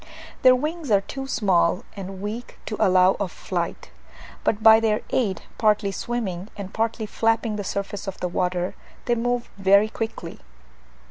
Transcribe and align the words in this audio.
Their 0.41 0.55
wings 0.55 0.89
are 0.89 1.01
too 1.01 1.27
small 1.27 1.83
and 1.95 2.23
weak 2.23 2.57
to 2.65 2.75
allow 2.79 3.15
of 3.19 3.31
flight, 3.31 3.91
but 4.43 4.63
by 4.63 4.79
their 4.79 5.01
aid, 5.11 5.43
partly 5.59 5.91
swimming 5.91 6.47
and 6.57 6.73
partly 6.73 7.05
flapping 7.05 7.55
the 7.55 7.63
surface 7.63 8.07
of 8.07 8.19
the 8.19 8.27
water, 8.27 8.73
they 9.05 9.13
move 9.13 9.51
very 9.59 9.89
quickly. 9.89 10.39